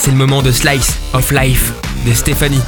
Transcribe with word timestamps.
C'est 0.00 0.12
le 0.12 0.16
moment 0.16 0.42
de 0.42 0.52
Slice 0.52 0.96
of 1.12 1.32
Life 1.32 1.74
de 2.06 2.12
Stéphanie. 2.12 2.62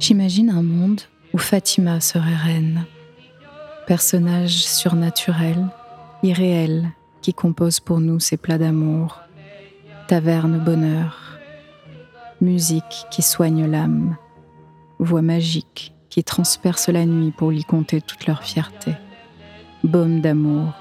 J'imagine 0.00 0.50
un 0.50 0.62
monde 0.62 1.00
où 1.32 1.38
Fatima 1.38 2.00
serait 2.00 2.34
reine, 2.34 2.84
personnage 3.86 4.64
surnaturel, 4.64 5.68
irréel, 6.22 6.90
qui 7.22 7.32
compose 7.32 7.80
pour 7.80 8.00
nous 8.00 8.20
ces 8.20 8.36
plats 8.36 8.58
d'amour, 8.58 9.20
taverne 10.06 10.58
bonheur, 10.58 11.38
musique 12.40 13.06
qui 13.10 13.22
soigne 13.22 13.68
l'âme, 13.68 14.16
voix 15.00 15.22
magique 15.22 15.94
qui 16.10 16.22
transperce 16.22 16.88
la 16.88 17.04
nuit 17.06 17.32
pour 17.32 17.52
y 17.52 17.64
compter 17.64 18.00
toute 18.00 18.26
leur 18.26 18.44
fierté, 18.44 18.92
baume 19.82 20.20
d'amour. 20.20 20.72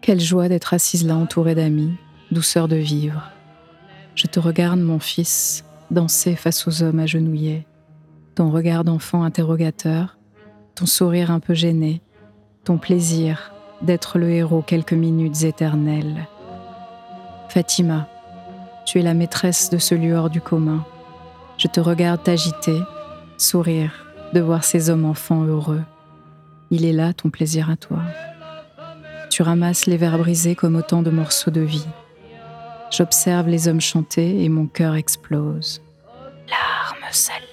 Quelle 0.00 0.20
joie 0.20 0.48
d'être 0.48 0.72
assise 0.72 1.06
là 1.06 1.16
entourée 1.16 1.54
d'amis, 1.54 1.92
douceur 2.30 2.68
de 2.68 2.76
vivre. 2.76 3.32
Je 4.14 4.26
te 4.26 4.40
regarde, 4.40 4.80
mon 4.80 4.98
fils, 4.98 5.64
danser 5.90 6.36
face 6.36 6.66
aux 6.66 6.82
hommes 6.82 7.00
agenouillés, 7.00 7.66
ton 8.34 8.50
regard 8.50 8.84
d'enfant 8.84 9.24
interrogateur, 9.24 10.16
ton 10.74 10.86
sourire 10.86 11.30
un 11.30 11.40
peu 11.40 11.52
gêné, 11.52 12.00
ton 12.64 12.78
plaisir 12.78 13.52
d'être 13.82 14.18
le 14.18 14.30
héros 14.30 14.62
quelques 14.62 14.94
minutes 14.94 15.42
éternelles. 15.42 16.26
Fatima, 17.48 18.06
tu 18.84 18.98
es 18.98 19.02
la 19.02 19.14
maîtresse 19.14 19.70
de 19.70 19.78
ce 19.78 19.94
lieu 19.94 20.14
hors 20.14 20.30
du 20.30 20.40
commun. 20.40 20.84
Je 21.56 21.66
te 21.66 21.80
regarde 21.80 22.22
t'agiter, 22.22 22.78
sourire, 23.38 24.06
de 24.34 24.40
voir 24.40 24.64
ces 24.64 24.90
hommes 24.90 25.06
enfants 25.06 25.44
heureux. 25.44 25.82
Il 26.70 26.84
est 26.84 26.92
là 26.92 27.14
ton 27.14 27.30
plaisir 27.30 27.70
à 27.70 27.76
toi. 27.76 28.00
Tu 29.30 29.42
ramasses 29.42 29.86
les 29.86 29.96
verres 29.96 30.18
brisés 30.18 30.54
comme 30.54 30.76
autant 30.76 31.02
de 31.02 31.10
morceaux 31.10 31.50
de 31.50 31.60
vie. 31.60 31.86
J'observe 32.90 33.48
les 33.48 33.68
hommes 33.68 33.80
chanter 33.80 34.44
et 34.44 34.48
mon 34.48 34.66
cœur 34.66 34.94
explose. 34.94 35.80
Larmes 36.48 37.12
salées. 37.12 37.44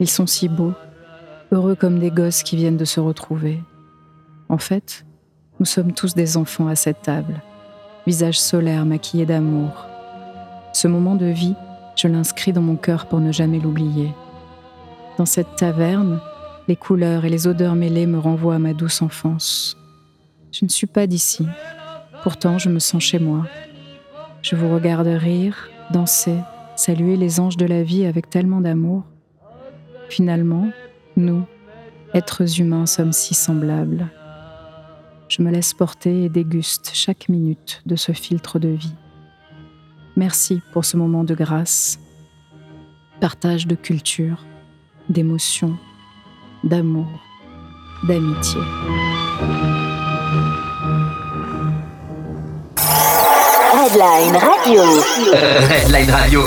Ils 0.00 0.08
sont 0.08 0.26
si 0.26 0.48
beaux, 0.48 0.74
heureux 1.52 1.74
comme 1.74 1.98
des 1.98 2.10
gosses 2.10 2.42
qui 2.42 2.56
viennent 2.56 2.76
de 2.76 2.84
se 2.84 3.00
retrouver. 3.00 3.60
En 4.48 4.58
fait, 4.58 5.04
nous 5.60 5.66
sommes 5.66 5.92
tous 5.92 6.14
des 6.14 6.36
enfants 6.36 6.68
à 6.68 6.76
cette 6.76 7.02
table, 7.02 7.42
visage 8.08 8.40
solaire 8.40 8.86
maquillé 8.86 9.26
d'amour. 9.26 9.86
Ce 10.72 10.88
moment 10.88 11.14
de 11.14 11.26
vie, 11.26 11.54
je 11.94 12.08
l'inscris 12.08 12.54
dans 12.54 12.62
mon 12.62 12.76
cœur 12.76 13.04
pour 13.04 13.20
ne 13.20 13.32
jamais 13.32 13.58
l'oublier. 13.58 14.14
Dans 15.18 15.26
cette 15.26 15.56
taverne, 15.56 16.18
les 16.68 16.76
couleurs 16.76 17.26
et 17.26 17.28
les 17.28 17.46
odeurs 17.46 17.74
mêlées 17.74 18.06
me 18.06 18.18
renvoient 18.18 18.54
à 18.54 18.58
ma 18.58 18.72
douce 18.72 19.02
enfance. 19.02 19.76
Je 20.52 20.64
ne 20.64 20.70
suis 20.70 20.86
pas 20.86 21.06
d'ici, 21.06 21.46
pourtant 22.22 22.56
je 22.56 22.70
me 22.70 22.78
sens 22.78 23.02
chez 23.02 23.18
moi. 23.18 23.44
Je 24.40 24.56
vous 24.56 24.72
regarde 24.72 25.08
rire, 25.08 25.68
danser, 25.90 26.38
saluer 26.76 27.18
les 27.18 27.40
anges 27.40 27.58
de 27.58 27.66
la 27.66 27.82
vie 27.82 28.06
avec 28.06 28.30
tellement 28.30 28.62
d'amour. 28.62 29.02
Finalement, 30.08 30.70
nous, 31.18 31.42
êtres 32.14 32.58
humains, 32.58 32.86
sommes 32.86 33.12
si 33.12 33.34
semblables. 33.34 34.08
Je 35.28 35.42
me 35.42 35.50
laisse 35.50 35.74
porter 35.74 36.24
et 36.24 36.28
déguste 36.28 36.90
chaque 36.94 37.28
minute 37.28 37.82
de 37.84 37.96
ce 37.96 38.12
filtre 38.12 38.58
de 38.58 38.68
vie. 38.68 38.94
Merci 40.16 40.62
pour 40.72 40.84
ce 40.84 40.96
moment 40.96 41.22
de 41.22 41.34
grâce, 41.34 42.00
partage 43.20 43.66
de 43.66 43.74
culture, 43.74 44.44
d'émotion, 45.08 45.76
d'amour, 46.64 47.06
d'amitié. 48.04 48.60
Headline 53.74 54.36
Radio. 54.36 54.82
Headline 55.70 56.10
Radio. 56.10 56.44